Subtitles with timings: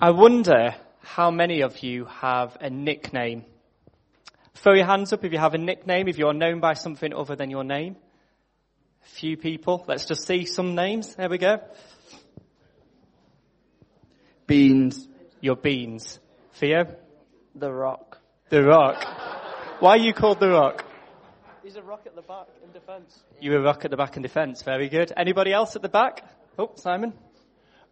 [0.00, 3.44] I wonder how many of you have a nickname.
[4.54, 7.34] Throw your hands up if you have a nickname, if you're known by something other
[7.34, 7.96] than your name.
[9.02, 9.84] A few people.
[9.88, 11.16] Let's just see some names.
[11.16, 11.58] There we go.
[14.46, 15.08] Beans.
[15.40, 16.20] Your beans.
[16.54, 16.94] Theo?
[17.56, 18.20] The Rock.
[18.50, 19.04] The Rock.
[19.80, 20.84] Why are you called The Rock?
[21.64, 23.20] He's a rock at the back in defence.
[23.40, 24.62] You're a Rock at the back in defence.
[24.62, 25.12] Very good.
[25.16, 26.24] Anybody else at the back?
[26.56, 27.14] Oh, Simon?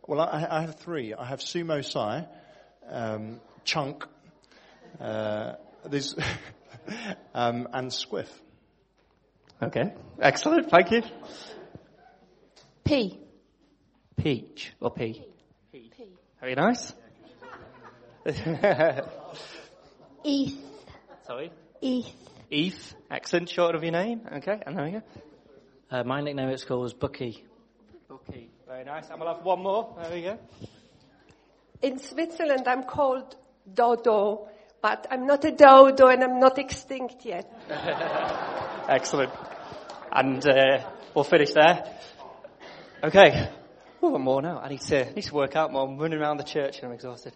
[0.07, 1.15] Well, I, I have three.
[1.15, 2.27] I have Sumo Sai,
[2.89, 4.07] um, Chunk,
[5.01, 5.55] uh,
[5.85, 6.15] this,
[7.35, 8.29] um, and Squiff.
[9.61, 9.93] Okay.
[10.21, 10.71] Excellent.
[10.71, 11.03] Thank you.
[12.85, 13.19] P.
[14.17, 15.25] Peach or P?
[15.73, 15.91] P.
[16.41, 16.93] Very nice.
[18.27, 19.09] Eth.
[21.27, 21.51] Sorry?
[21.83, 22.13] Eth.
[22.51, 22.95] Eve.
[23.11, 23.49] Excellent.
[23.49, 24.21] Short of your name.
[24.37, 24.63] Okay.
[24.65, 25.03] And there we go.
[25.91, 27.45] Uh, my nickname at school was Bucky.
[28.09, 28.51] Bucky.
[28.67, 29.05] Very nice.
[29.05, 29.95] I'm going to have one more.
[30.03, 30.39] There we go.
[31.83, 33.37] In Switzerland, I'm called
[33.73, 34.49] Dodo,
[34.83, 37.49] but I'm not a dodo and I'm not extinct yet.
[38.89, 39.33] Excellent.
[40.11, 41.97] And uh, we'll finish there.
[43.05, 43.51] Okay.
[44.01, 44.59] One more now.
[44.59, 45.87] I need to need to work out more.
[45.87, 47.35] I'm running around the church and I'm exhausted.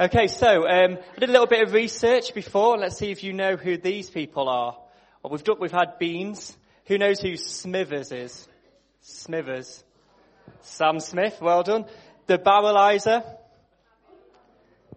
[0.00, 2.76] Okay, so um, I did a little bit of research before.
[2.76, 4.76] Let's see if you know who these people are.
[5.22, 6.56] Well, we've done, we've had Beans.
[6.86, 8.48] Who knows who Smithers is?
[9.02, 9.84] Smithers.
[10.60, 11.38] Sam Smith.
[11.40, 11.86] Well done.
[12.26, 13.24] The Barrelizer.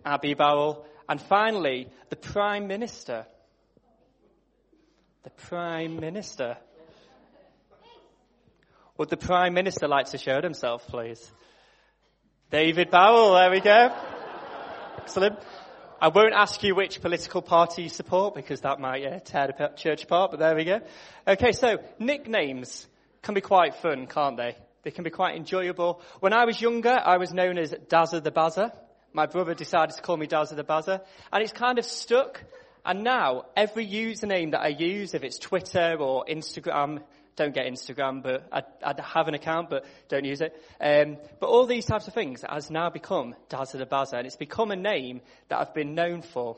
[0.05, 0.85] Abby Barrel.
[1.07, 3.25] And finally, the Prime Minister.
[5.23, 6.57] The Prime Minister.
[8.97, 11.31] Would the Prime Minister like to show himself, please?
[12.51, 13.93] David Barrel, there we go.
[14.99, 15.37] Excellent.
[15.99, 19.71] I won't ask you which political party you support because that might uh, tear the
[19.75, 20.79] church apart, but there we go.
[21.27, 22.87] Okay, so nicknames
[23.21, 24.55] can be quite fun, can't they?
[24.85, 25.99] They can be quite enjoyable.
[26.19, 28.71] When I was younger, I was known as Dazza the Bazza.
[29.13, 31.01] My brother decided to call me Dazza the Bazza,
[31.33, 32.43] and it's kind of stuck.
[32.85, 37.01] And now, every username that I use, if it's Twitter or Instagram,
[37.35, 40.53] don't get Instagram, but I, I have an account, but don't use it.
[40.79, 44.35] Um, but all these types of things has now become Dazza the Bazza, and it's
[44.35, 46.57] become a name that I've been known for.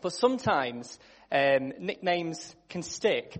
[0.00, 0.98] But sometimes
[1.30, 3.36] um, nicknames can stick,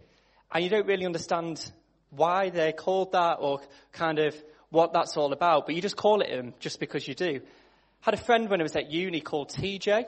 [0.52, 1.72] and you don't really understand
[2.16, 3.60] why they're called that or
[3.92, 4.34] kind of
[4.70, 7.40] what that's all about, but you just call it them just because you do.
[8.00, 10.04] Had a friend when I was at uni called TJ.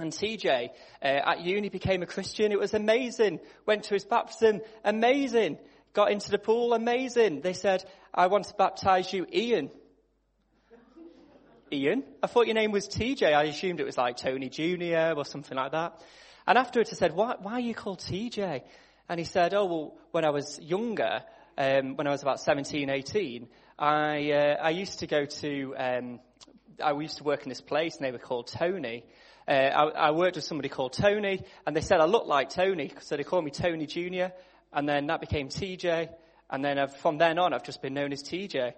[0.00, 0.68] And TJ
[1.02, 2.52] uh, at uni became a Christian.
[2.52, 3.40] It was amazing.
[3.66, 5.58] Went to his baptism, amazing.
[5.92, 7.40] Got into the pool, amazing.
[7.40, 9.70] They said, I want to baptize you, Ian.
[11.72, 12.04] Ian?
[12.22, 13.34] I thought your name was TJ.
[13.34, 15.14] I assumed it was like Tony Jr.
[15.16, 16.00] or something like that.
[16.46, 18.62] And afterwards I said, why, why are you called TJ?
[19.08, 21.22] And he said, oh, well, when I was younger,
[21.56, 23.48] um, when I was about 17, 18,
[23.78, 26.20] I, uh, I used to go to, um,
[26.82, 29.04] I used to work in this place and they were called Tony.
[29.46, 32.92] Uh, I, I, worked with somebody called Tony, and they said I looked like Tony,
[33.00, 34.34] so they called me Tony Jr.,
[34.74, 36.10] and then that became TJ,
[36.50, 38.72] and then I've, from then on I've just been known as TJ.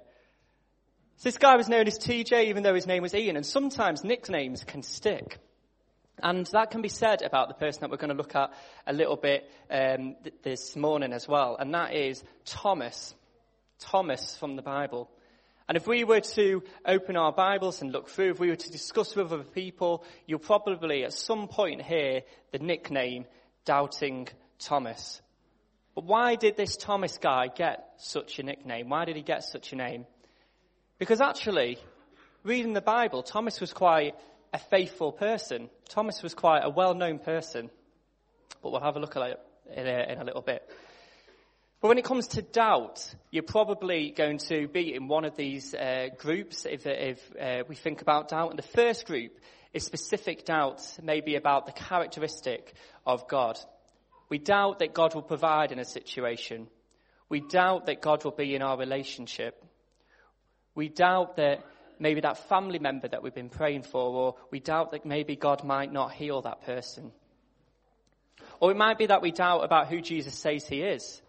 [1.16, 4.04] So this guy was known as TJ even though his name was Ian, and sometimes
[4.04, 5.40] nicknames can stick.
[6.22, 8.52] And that can be said about the person that we're going to look at
[8.86, 13.14] a little bit um, th- this morning as well, and that is Thomas.
[13.78, 15.10] Thomas from the Bible.
[15.68, 18.70] And if we were to open our Bibles and look through, if we were to
[18.72, 23.24] discuss with other people, you'll probably at some point hear the nickname
[23.64, 25.22] Doubting Thomas.
[25.94, 28.88] But why did this Thomas guy get such a nickname?
[28.88, 30.06] Why did he get such a name?
[30.98, 31.78] Because actually,
[32.42, 34.14] reading the Bible, Thomas was quite
[34.52, 35.70] a faithful person.
[35.88, 37.70] Thomas was quite a well-known person.
[38.62, 39.40] But we'll have a look at it
[39.74, 40.68] in a, in a little bit.
[41.80, 45.72] But when it comes to doubt, you're probably going to be in one of these
[45.72, 48.50] uh, groups if, if uh, we think about doubt.
[48.50, 49.38] And the first group
[49.72, 52.74] is specific doubts, maybe about the characteristic
[53.06, 53.58] of God.
[54.28, 56.66] We doubt that God will provide in a situation.
[57.30, 59.64] We doubt that God will be in our relationship.
[60.74, 61.64] We doubt that
[62.00, 65.62] maybe that family member that we've been praying for, or we doubt that maybe God
[65.62, 67.12] might not heal that person.
[68.58, 71.22] Or it might be that we doubt about who Jesus says he is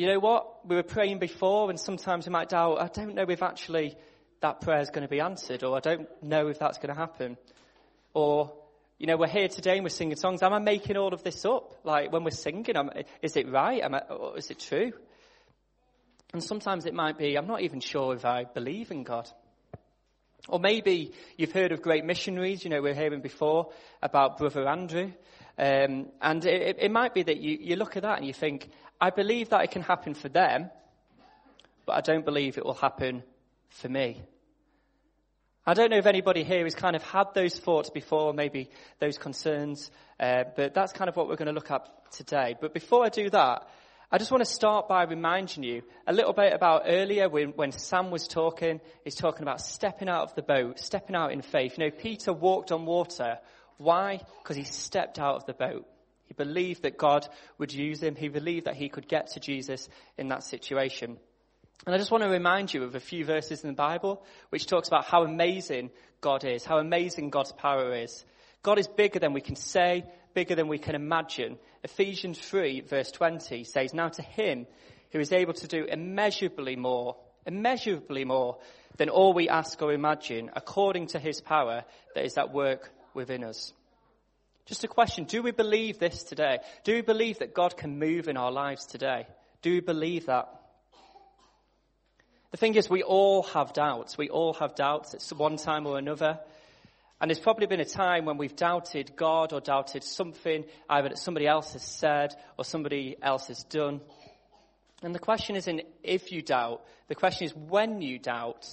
[0.00, 0.66] you know what?
[0.66, 3.98] We were praying before and sometimes we might doubt, I don't know if actually
[4.40, 6.98] that prayer is going to be answered or I don't know if that's going to
[6.98, 7.36] happen.
[8.14, 8.50] Or,
[8.98, 10.42] you know, we're here today and we're singing songs.
[10.42, 11.74] Am I making all of this up?
[11.84, 12.88] Like when we're singing, am,
[13.20, 13.82] is it right?
[13.82, 14.00] I,
[14.36, 14.92] is it true?
[16.32, 19.28] And sometimes it might be, I'm not even sure if I believe in God.
[20.48, 22.64] Or maybe you've heard of great missionaries.
[22.64, 23.70] You know, we are hearing before
[24.02, 25.12] about Brother Andrew.
[25.58, 28.70] Um, and it, it, might be that you, you look at that and you think,
[29.00, 30.70] I believe that it can happen for them,
[31.84, 33.22] but I don't believe it will happen
[33.68, 34.22] for me.
[35.66, 39.18] I don't know if anybody here has kind of had those thoughts before, maybe those
[39.18, 42.56] concerns, uh, but that's kind of what we're going to look at today.
[42.58, 43.68] But before I do that,
[44.12, 47.70] I just want to start by reminding you a little bit about earlier when, when
[47.70, 51.78] Sam was talking, he's talking about stepping out of the boat, stepping out in faith.
[51.78, 53.38] You know, Peter walked on water.
[53.76, 54.20] Why?
[54.42, 55.86] Because he stepped out of the boat.
[56.26, 57.28] He believed that God
[57.58, 58.16] would use him.
[58.16, 61.16] He believed that he could get to Jesus in that situation.
[61.86, 64.66] And I just want to remind you of a few verses in the Bible which
[64.66, 65.90] talks about how amazing
[66.20, 68.24] God is, how amazing God's power is.
[68.62, 70.04] God is bigger than we can say,
[70.34, 71.58] bigger than we can imagine.
[71.82, 74.66] Ephesians 3 verse 20 says, Now to him
[75.12, 77.16] who is able to do immeasurably more,
[77.46, 78.58] immeasurably more
[78.96, 81.84] than all we ask or imagine, according to his power
[82.14, 83.72] that is at work within us.
[84.66, 86.58] Just a question, do we believe this today?
[86.84, 89.26] Do we believe that God can move in our lives today?
[89.62, 90.48] Do we believe that?
[92.50, 94.18] The thing is, we all have doubts.
[94.18, 96.40] We all have doubts at one time or another.
[97.20, 101.18] And there's probably been a time when we've doubted God or doubted something either that
[101.18, 104.00] somebody else has said or somebody else has done.
[105.02, 106.82] And the question isn't if you doubt.
[107.08, 108.66] The question is when you doubt,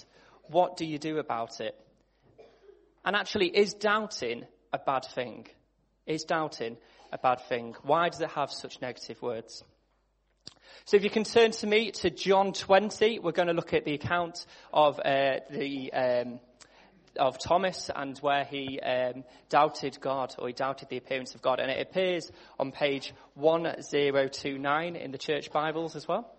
[0.50, 1.76] what do you do about it?
[3.04, 5.48] And actually, is doubting a bad thing?
[6.06, 6.78] Is doubting
[7.12, 7.76] a bad thing?
[7.84, 9.64] Why does it have such negative words?
[10.86, 13.84] So if you can turn to me to John 20, we're going to look at
[13.84, 16.40] the account of uh, the um,
[17.18, 21.60] of Thomas and where he um, doubted God or he doubted the appearance of God,
[21.60, 26.34] and it appears on page 1029 in the church Bibles as well.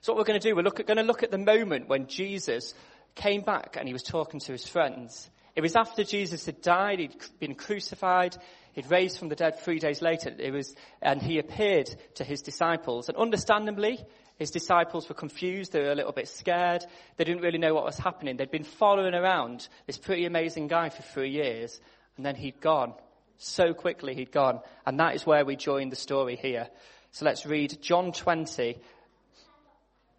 [0.00, 2.06] So what we're going to do, we're look, going to look at the moment when
[2.06, 2.74] Jesus
[3.14, 5.28] came back and he was talking to his friends.
[5.56, 8.36] It was after Jesus had died, he'd been crucified,
[8.78, 10.32] He'd raised from the dead three days later.
[10.38, 13.08] It was, and he appeared to his disciples.
[13.08, 13.98] And understandably,
[14.38, 15.72] his disciples were confused.
[15.72, 16.84] They were a little bit scared.
[17.16, 18.36] They didn't really know what was happening.
[18.36, 21.80] They'd been following around this pretty amazing guy for three years.
[22.16, 22.94] And then he'd gone.
[23.38, 24.60] So quickly he'd gone.
[24.86, 26.68] And that is where we join the story here.
[27.10, 28.78] So let's read John 20.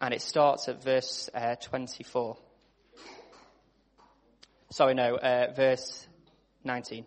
[0.02, 2.36] And it starts at verse uh, 24.
[4.70, 6.06] Sorry, no, uh, verse
[6.64, 7.06] 19.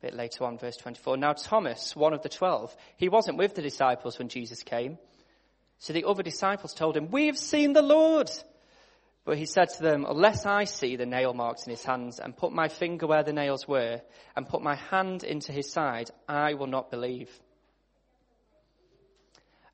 [0.00, 1.16] a bit later on, verse 24.
[1.16, 4.98] Now Thomas, one of the twelve, he wasn't with the disciples when Jesus came.
[5.78, 8.30] So the other disciples told him, we have seen the Lord.
[9.24, 12.36] But he said to them, unless I see the nail marks in his hands and
[12.36, 14.00] put my finger where the nails were
[14.36, 17.30] and put my hand into his side, I will not believe.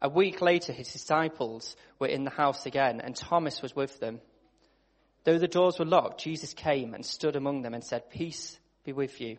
[0.03, 4.21] A week later, his disciples were in the house again and Thomas was with them.
[5.25, 8.93] Though the doors were locked, Jesus came and stood among them and said, peace be
[8.93, 9.39] with you.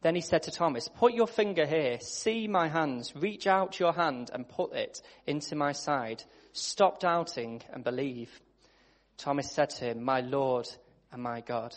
[0.00, 3.92] Then he said to Thomas, put your finger here, see my hands, reach out your
[3.92, 6.22] hand and put it into my side.
[6.52, 8.30] Stop doubting and believe.
[9.16, 10.68] Thomas said to him, my Lord
[11.12, 11.74] and my God.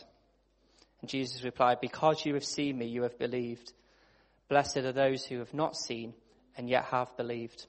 [1.01, 3.73] And Jesus replied, because you have seen me, you have believed.
[4.49, 6.13] Blessed are those who have not seen
[6.55, 7.65] and yet have believed.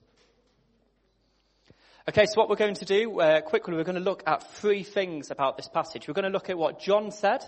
[2.08, 4.82] Okay, so what we're going to do, uh, quickly, we're going to look at three
[4.82, 6.08] things about this passage.
[6.08, 7.42] We're going to look at what John said,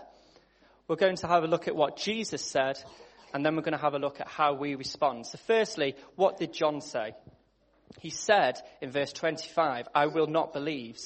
[0.88, 2.78] we're going to have a look at what Jesus said,
[3.32, 5.26] and then we're going to have a look at how we respond.
[5.26, 7.14] So firstly, what did John say?
[8.00, 10.98] He said in verse 25, I will not believe.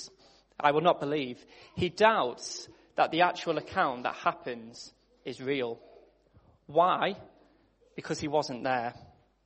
[0.58, 1.44] I will not believe.
[1.76, 4.92] He doubts that the actual account that happens
[5.25, 5.78] is real.
[6.66, 7.14] Why?
[7.94, 8.94] Because he wasn't there.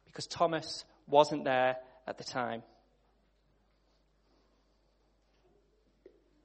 [0.06, 2.62] Because Thomas wasn't there at the time.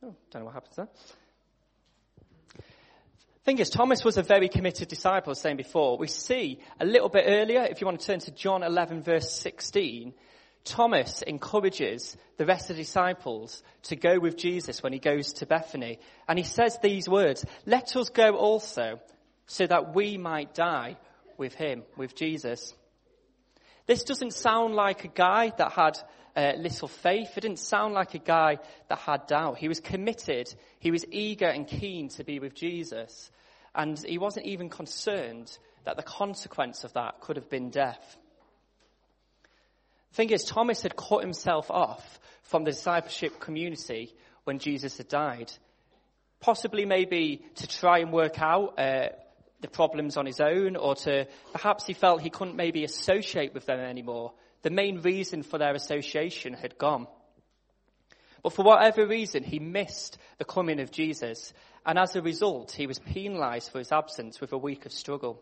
[0.03, 0.89] Oh, don't know what happens there.
[3.47, 5.97] Thing is, Thomas was a very committed disciple, saying before.
[5.97, 9.31] We see a little bit earlier, if you want to turn to John 11 verse
[9.39, 10.13] 16,
[10.65, 15.45] Thomas encourages the rest of the disciples to go with Jesus when he goes to
[15.45, 15.99] Bethany.
[16.27, 18.99] And he says these words, let us go also
[19.45, 20.97] so that we might die
[21.37, 22.73] with him, with Jesus.
[23.85, 25.97] This doesn't sound like a guy that had
[26.35, 27.29] uh, little faith.
[27.37, 28.57] It didn't sound like a guy
[28.89, 29.57] that had doubt.
[29.57, 30.53] He was committed.
[30.79, 33.31] He was eager and keen to be with Jesus.
[33.77, 35.55] And he wasn't even concerned
[35.85, 38.17] that the consequence of that could have been death.
[40.09, 44.15] The thing is, Thomas had cut himself off from the discipleship community
[44.45, 45.51] when Jesus had died.
[46.39, 49.09] Possibly maybe to try and work out uh,
[49.61, 53.67] the problems on his own or to perhaps he felt he couldn't maybe associate with
[53.67, 54.33] them anymore.
[54.63, 57.07] The main reason for their association had gone.
[58.43, 61.53] But for whatever reason, he missed the coming of Jesus.
[61.87, 65.41] And as a result, he was penalized for his absence with a week of struggle.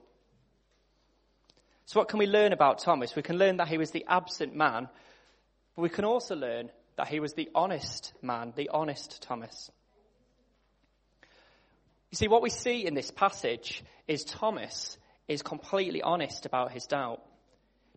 [1.87, 3.15] So what can we learn about Thomas?
[3.15, 4.87] We can learn that he was the absent man,
[5.75, 9.71] but we can also learn that he was the honest man, the honest Thomas.
[12.11, 16.85] You see, what we see in this passage is Thomas is completely honest about his
[16.85, 17.23] doubt.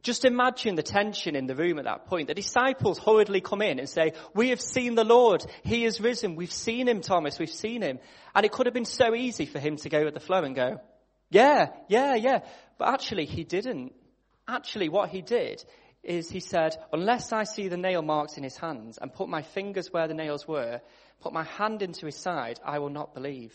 [0.03, 2.29] Just imagine the tension in the room at that point.
[2.29, 5.45] The disciples hurriedly come in and say, we have seen the Lord.
[5.65, 6.37] He is risen.
[6.37, 7.39] We've seen him, Thomas.
[7.39, 7.99] We've seen him.
[8.35, 10.55] And it could have been so easy for him to go with the flow and
[10.55, 10.81] go,
[11.31, 12.41] yeah, yeah, yeah.
[12.79, 13.93] But actually he didn't.
[14.47, 15.63] Actually what he did
[16.03, 19.43] is he said, unless I see the nail marks in his hands and put my
[19.43, 20.81] fingers where the nails were,
[21.21, 23.53] put my hand into his side, I will not believe.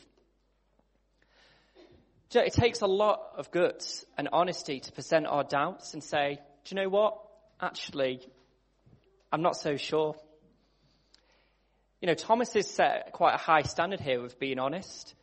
[2.34, 6.04] You know, it takes a lot of guts and honesty to present our doubts and
[6.04, 7.20] say, do you know what?
[7.62, 8.22] Actually,
[9.32, 10.16] I'm not so sure.
[12.02, 15.14] You know, Thomas has set quite a high standard here of being honest.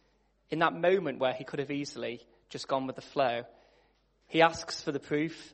[0.50, 3.42] In that moment where he could have easily just gone with the flow,
[4.28, 5.52] he asks for the proof.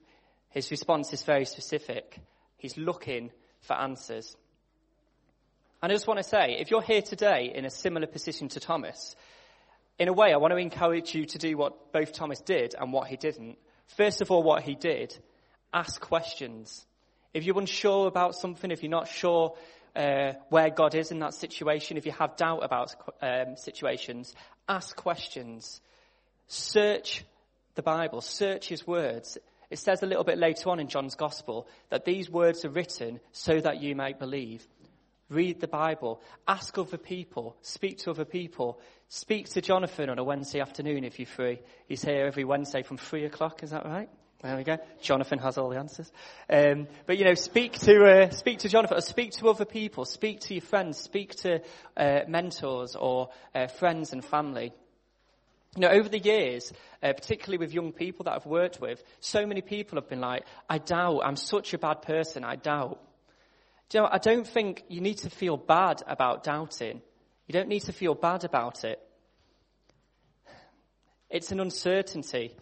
[0.51, 2.21] His response is very specific.
[2.59, 4.37] He's looking for answers.
[5.83, 8.61] And I just want to say, if you're here today in a similar position to
[8.61, 9.17] Thomas,
[9.99, 12.93] in a way, I want to encourage you to do what both Thomas did and
[12.93, 13.57] what he didn't.
[13.97, 15.17] First of all, what he did,
[15.73, 16.87] ask questions.
[17.33, 19.55] If you're unsure about something, if you're not sure
[19.95, 24.35] uh, where God is in that situation, if you have doubt about um, situations,
[24.69, 25.81] ask questions.
[26.49, 27.25] Search
[27.75, 29.39] the Bible, search his words.
[29.71, 33.21] It says a little bit later on in John's Gospel that these words are written
[33.33, 34.67] so that you may believe.
[35.29, 36.21] Read the Bible.
[36.47, 37.57] Ask other people.
[37.61, 38.81] Speak to other people.
[39.09, 41.61] Speak to Jonathan on a Wednesday afternoon if you're free.
[41.89, 43.63] He's here every Wednesday from three o'clock.
[43.65, 44.09] Is that right?
[44.43, 44.79] There we go.
[45.01, 46.13] Jonathan has all the answers.
[46.49, 50.05] Um, but you know, speak to uh, speak to Jonathan, or speak to other people.
[50.05, 50.99] Speak to your friends.
[50.99, 51.61] Speak to
[51.97, 54.73] uh, mentors or uh, friends and family.
[55.75, 59.45] You know, over the years, uh, particularly with young people that I've worked with, so
[59.47, 61.23] many people have been like, "I doubt.
[61.25, 62.45] I'm such a bad person.
[62.45, 63.01] I doubt."
[63.89, 67.03] Do you know, I don't think you need to feel bad about doubting.
[67.47, 69.01] You don't need to feel bad about it.
[71.31, 72.57] It's an uncertainty.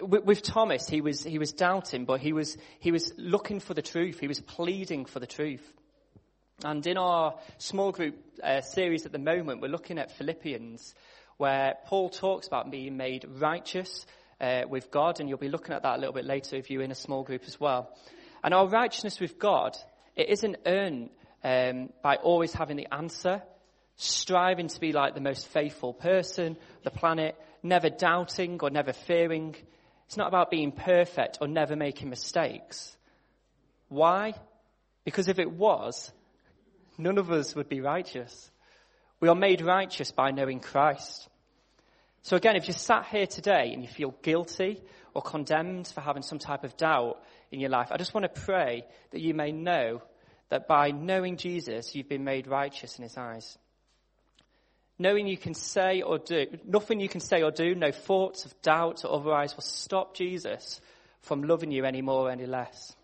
[0.00, 3.74] With, with Thomas, he was, he was doubting, but he was, he was looking for
[3.74, 4.20] the truth.
[4.20, 5.66] He was pleading for the truth.
[6.64, 10.94] And in our small group uh, series at the moment, we're looking at Philippians,
[11.38, 14.06] where Paul talks about being made righteous
[14.40, 16.82] uh, with God, and you'll be looking at that a little bit later if you're
[16.82, 17.96] in a small group as well.
[18.44, 19.76] And our righteousness with God
[20.20, 21.08] it isn't earned
[21.42, 23.42] um, by always having the answer,
[23.96, 29.56] striving to be like the most faithful person, the planet, never doubting or never fearing.
[30.06, 32.94] It's not about being perfect or never making mistakes.
[33.88, 34.34] Why?
[35.04, 36.12] Because if it was,
[36.98, 38.50] none of us would be righteous.
[39.20, 41.28] We are made righteous by knowing Christ.
[42.22, 44.82] So again, if you're sat here today and you feel guilty
[45.14, 48.40] or condemned for having some type of doubt in your life, I just want to
[48.42, 50.02] pray that you may know
[50.50, 53.56] that by knowing Jesus, you've been made righteous in his eyes.
[54.98, 58.60] Knowing you can say or do, nothing you can say or do, no thoughts of
[58.60, 60.80] doubt or otherwise will stop Jesus
[61.22, 62.94] from loving you any more or any less.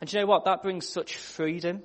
[0.00, 0.46] And you know what?
[0.46, 1.82] That brings such freedom.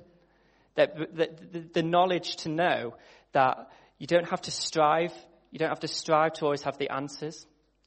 [0.74, 2.94] That, the, the knowledge to know
[3.32, 5.12] that you don't have to strive,
[5.50, 7.46] you don't have to strive to always have the answers.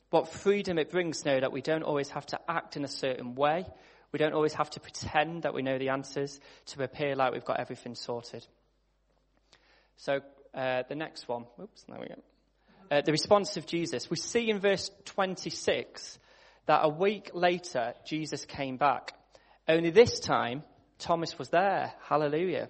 [0.09, 2.87] What freedom it brings to know that we don't always have to act in a
[2.87, 3.65] certain way.
[4.11, 7.45] We don't always have to pretend that we know the answers to appear like we've
[7.45, 8.45] got everything sorted.
[9.97, 10.21] So
[10.53, 11.45] uh, the next one.
[11.61, 12.21] Oops, there we go.
[12.91, 14.09] Uh, the response of Jesus.
[14.09, 16.17] We see in verse 26
[16.65, 19.13] that a week later, Jesus came back.
[19.67, 20.63] Only this time,
[20.97, 21.93] Thomas was there.
[22.07, 22.69] Hallelujah.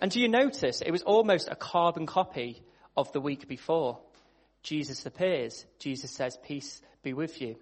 [0.00, 2.62] And do you notice it was almost a carbon copy
[2.96, 4.00] of the week before?
[4.62, 5.64] Jesus appears.
[5.78, 7.56] Jesus says, peace be with you.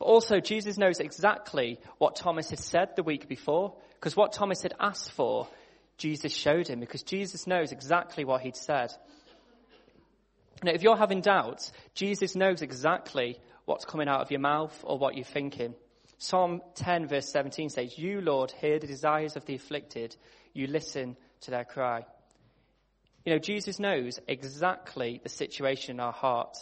[0.00, 4.62] But also, Jesus knows exactly what Thomas had said the week before, because what Thomas
[4.62, 5.46] had asked for,
[5.98, 8.90] Jesus showed him, because Jesus knows exactly what he'd said.
[10.62, 14.98] Now, if you're having doubts, Jesus knows exactly what's coming out of your mouth or
[14.98, 15.74] what you're thinking.
[16.16, 20.16] Psalm 10 verse 17 says, You, Lord, hear the desires of the afflicted.
[20.54, 22.06] You listen to their cry.
[23.26, 26.56] You know, Jesus knows exactly the situation in our heart,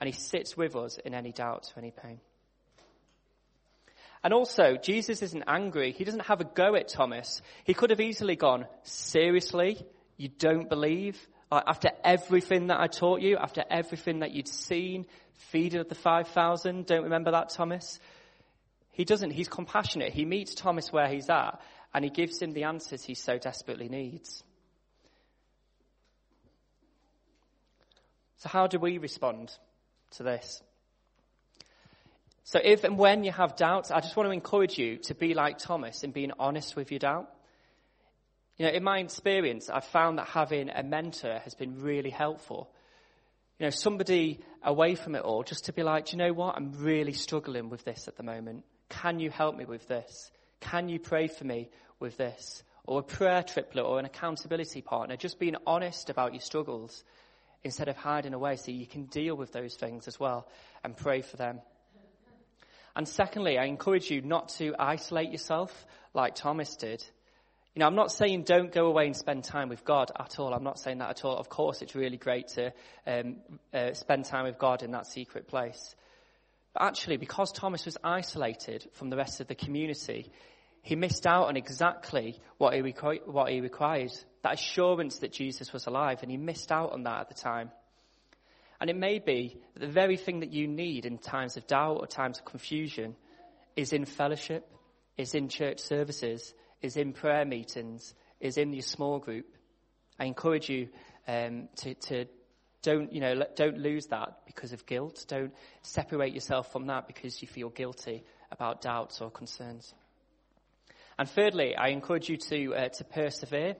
[0.00, 2.20] and he sits with us in any doubts or any pain.
[4.24, 5.92] And also, Jesus isn't angry.
[5.92, 7.42] He doesn't have a go at Thomas.
[7.64, 9.84] He could have easily gone, seriously?
[10.16, 11.18] You don't believe?
[11.52, 15.06] After everything that I taught you, after everything that you'd seen,
[15.50, 18.00] feeding of the 5,000, don't remember that, Thomas?
[18.92, 19.30] He doesn't.
[19.30, 20.14] He's compassionate.
[20.14, 21.60] He meets Thomas where he's at
[21.92, 24.42] and he gives him the answers he so desperately needs.
[28.38, 29.52] So how do we respond
[30.12, 30.62] to this?
[32.44, 35.32] So if and when you have doubts, I just want to encourage you to be
[35.32, 37.30] like Thomas in being honest with your doubt.
[38.58, 42.70] You know, in my experience, I've found that having a mentor has been really helpful.
[43.58, 46.56] You know, somebody away from it all, just to be like, do you know what?
[46.56, 48.64] I'm really struggling with this at the moment.
[48.90, 50.30] Can you help me with this?
[50.60, 52.62] Can you pray for me with this?
[52.84, 57.04] Or a prayer triplet or an accountability partner, just being honest about your struggles
[57.62, 60.46] instead of hiding away so you can deal with those things as well
[60.84, 61.60] and pray for them.
[62.96, 67.04] And secondly, I encourage you not to isolate yourself like Thomas did.
[67.74, 70.54] You know, I'm not saying don't go away and spend time with God at all.
[70.54, 71.36] I'm not saying that at all.
[71.36, 72.72] Of course, it's really great to
[73.04, 73.36] um,
[73.72, 75.96] uh, spend time with God in that secret place.
[76.72, 80.30] But actually, because Thomas was isolated from the rest of the community,
[80.82, 84.12] he missed out on exactly what he, requ- what he required
[84.44, 87.70] that assurance that Jesus was alive, and he missed out on that at the time.
[88.84, 91.96] And it may be that the very thing that you need in times of doubt
[92.00, 93.16] or times of confusion
[93.76, 94.70] is in fellowship,
[95.16, 99.46] is in church services, is in prayer meetings, is in your small group.
[100.20, 100.90] I encourage you
[101.26, 102.26] um, to, to
[102.82, 105.24] don't, you know, don't lose that because of guilt.
[105.28, 108.22] Don't separate yourself from that because you feel guilty
[108.52, 109.94] about doubts or concerns.
[111.18, 113.76] And thirdly, I encourage you to, uh, to persevere.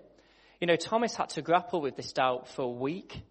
[0.63, 3.23] You know, Thomas had to grapple with this doubt for a week.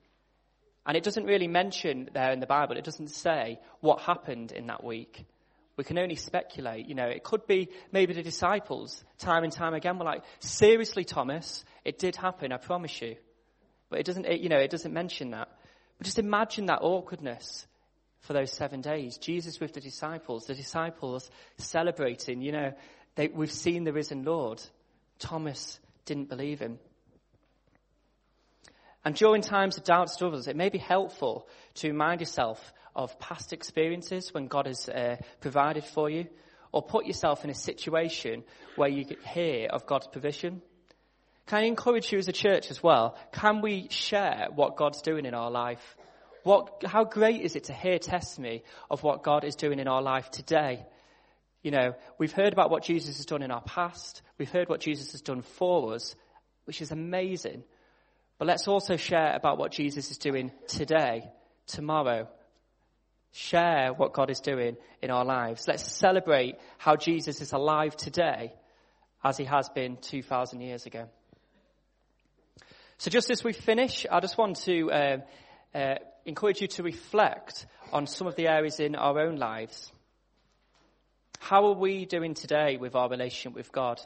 [0.86, 4.68] And it doesn't really mention there in the Bible, it doesn't say what happened in
[4.68, 5.26] that week.
[5.76, 6.88] We can only speculate.
[6.88, 11.04] You know, it could be maybe the disciples, time and time again, were like, seriously,
[11.04, 13.16] Thomas, it did happen, I promise you.
[13.90, 15.50] But it doesn't, it, you know, it doesn't mention that.
[15.98, 17.66] But just imagine that awkwardness
[18.22, 19.18] for those seven days.
[19.18, 22.74] Jesus with the disciples, the disciples celebrating, you know,
[23.16, 24.62] they, we've seen the risen Lord.
[25.20, 26.80] Thomas didn't believe him.
[29.06, 33.54] And during times of doubt struggles, it may be helpful to remind yourself of past
[33.54, 36.28] experiences when God has uh, provided for you,
[36.72, 38.44] or put yourself in a situation
[38.76, 40.62] where you hear of God's provision.
[41.46, 43.18] Can I encourage you as a church as well?
[43.32, 45.96] Can we share what God's doing in our life?
[46.44, 50.02] What, how great is it to hear testimony of what God is doing in our
[50.02, 50.86] life today?
[51.62, 54.22] You know, we've heard about what Jesus has done in our past.
[54.38, 56.16] We've heard what Jesus has done for us,
[56.66, 57.64] which is amazing.
[58.38, 61.32] But let's also share about what Jesus is doing today,
[61.68, 62.28] tomorrow.
[63.32, 65.68] Share what God is doing in our lives.
[65.68, 68.54] Let's celebrate how Jesus is alive today
[69.24, 71.08] as he has been 2,000 years ago.
[72.98, 75.18] So just as we finish, I just want to uh,
[75.74, 79.92] uh, encourage you to reflect on some of the areas in our own lives.
[81.40, 84.00] How are we doing today with our relationship with God?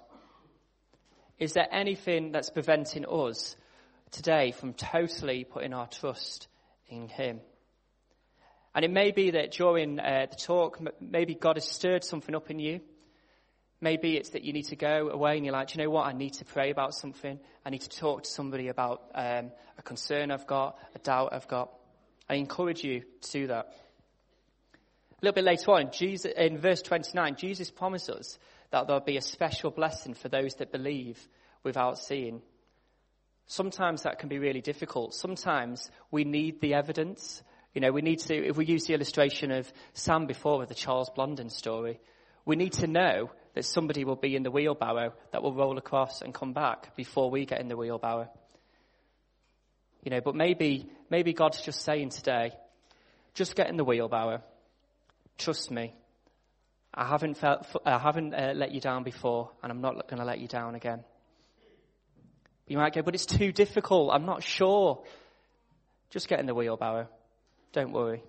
[1.38, 3.56] Is there anything that's preventing us
[4.12, 6.48] today from totally putting our trust
[6.88, 7.42] in Him.
[8.74, 12.52] And it may be that during uh, the talk, maybe God has stirred something up
[12.52, 12.82] in you.
[13.80, 16.08] Maybe it's that you need to go away and you're like, you know what?
[16.08, 17.40] I need to pray about something.
[17.66, 21.48] I need to talk to somebody about um, a concern I've got, a doubt I've
[21.48, 21.72] got.
[22.30, 23.74] I encourage you to do that.
[25.12, 28.40] A little bit later on, Jesus, in verse 29, Jesus promises us
[28.72, 31.20] that there'll be a special blessing for those that believe
[31.64, 32.42] without seeing.
[33.48, 35.14] Sometimes that can be really difficult.
[35.14, 37.42] Sometimes we need the evidence.
[37.74, 40.76] You know, we need to, if we use the illustration of Sam before with the
[40.76, 42.00] Charles Blondin story,
[42.46, 46.22] we need to know that somebody will be in the wheelbarrow that will roll across
[46.22, 48.30] and come back before we get in the wheelbarrow.
[50.04, 52.52] You know, but maybe, maybe God's just saying today,
[53.34, 54.42] just get in the wheelbarrow.
[55.38, 55.94] Trust me.
[56.94, 60.26] I haven't felt, I haven't uh, let you down before and I'm not going to
[60.26, 61.04] let you down again.
[62.68, 64.12] You might go, but it's too difficult.
[64.14, 65.04] I'm not sure.
[66.10, 67.08] Just get in the wheelbarrow.
[67.72, 68.22] Don't worry.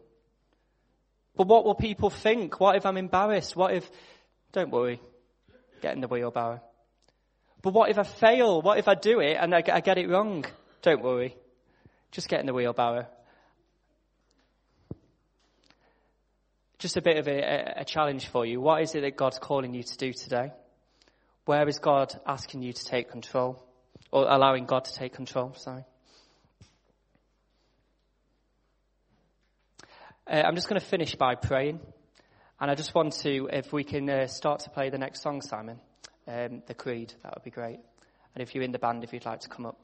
[1.36, 2.58] But what will people think?
[2.60, 3.56] What if I'm embarrassed?
[3.56, 3.88] What if,
[4.52, 5.00] don't worry.
[5.80, 6.60] Get in the wheelbarrow.
[7.62, 8.62] But what if I fail?
[8.62, 10.44] What if I do it and I, I get it wrong?
[10.82, 11.36] Don't worry.
[12.10, 13.06] Just get in the wheelbarrow.
[16.78, 18.60] Just a bit of a, a, challenge for you.
[18.60, 20.52] What is it that God's calling you to do today?
[21.44, 23.67] Where is God asking you to take control?
[24.10, 25.84] Or allowing God to take control, sorry.
[30.26, 31.80] Uh, I'm just going to finish by praying.
[32.60, 35.42] And I just want to, if we can uh, start to play the next song,
[35.42, 35.78] Simon,
[36.26, 37.78] um, the Creed, that would be great.
[38.34, 39.78] And if you're in the band, if you'd like to come up.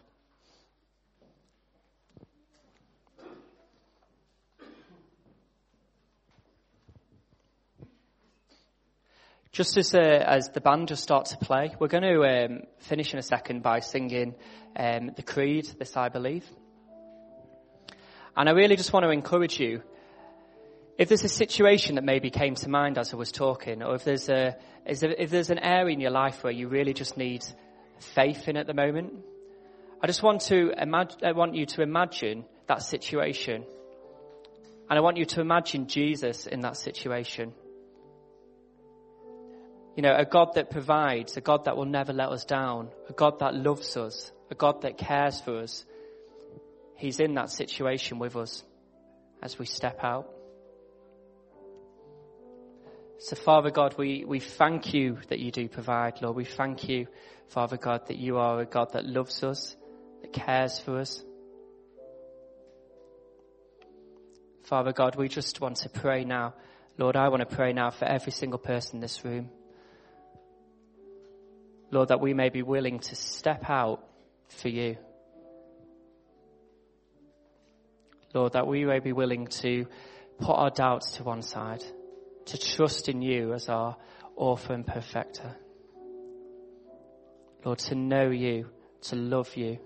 [9.55, 13.13] Just as, uh, as the band just starts to play, we're going to um, finish
[13.13, 14.35] in a second by singing
[14.75, 16.45] um, the Creed, This I Believe.
[18.37, 19.81] And I really just want to encourage you,
[20.99, 24.03] if there's a situation that maybe came to mind as I was talking, or if
[24.03, 27.45] there's a, if there's an area in your life where you really just need
[28.01, 29.13] faith in at the moment,
[30.03, 33.65] I just want to imagine, I want you to imagine that situation.
[34.91, 37.55] And I want you to imagine Jesus in that situation.
[39.97, 43.13] You know, a God that provides, a God that will never let us down, a
[43.13, 45.85] God that loves us, a God that cares for us.
[46.97, 48.65] He's in that situation with us
[49.43, 50.29] as we step out.
[53.19, 56.37] So Father God, we, we thank you that you do provide, Lord.
[56.37, 57.07] We thank you,
[57.49, 59.77] Father God, that you are a God that loves us,
[60.23, 61.25] that cares for us.
[64.65, 66.55] Father God, we just want to pray now.
[66.99, 69.51] Lord, I want to pray now for every single person in this room.
[71.95, 74.05] Lord, that we may be willing to step out
[74.49, 74.97] for you.
[78.35, 79.87] Lord, that we may be willing to
[80.41, 81.85] put our doubts to one side,
[82.47, 83.97] to trust in you as our
[84.35, 85.57] author and perfecter.
[87.65, 88.71] Lord, to know you,
[89.03, 89.79] to love you,